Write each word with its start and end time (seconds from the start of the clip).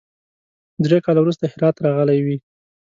درې 0.85 0.97
کاله 1.05 1.19
وروسته 1.21 1.43
هرات 1.53 1.75
راغلی 1.85 2.19
وي. 2.25 2.37